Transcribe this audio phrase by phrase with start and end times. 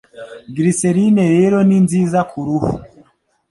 [0.55, 2.73] Glycerine rero ni nziza ku ruhu